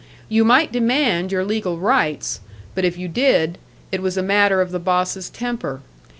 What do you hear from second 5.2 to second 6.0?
temper.